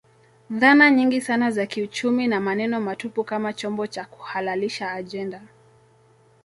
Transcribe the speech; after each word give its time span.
Dhana 0.49 0.89
nyingi 0.91 1.21
sana 1.21 1.51
za 1.51 1.65
kiuchumi 1.65 2.27
na 2.27 2.39
maneno 2.39 2.81
matupu 2.81 3.23
kama 3.23 3.53
chombo 3.53 3.87
cha 3.87 4.05
kuhalalisha 4.05 4.91
ajenda 4.91 5.41